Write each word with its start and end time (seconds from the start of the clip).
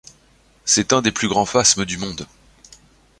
C'est 0.65 0.93
un 0.93 1.03
des 1.03 1.11
plus 1.11 1.27
grands 1.27 1.45
phasmes 1.45 1.85
du 1.85 1.99
monde. 1.99 2.25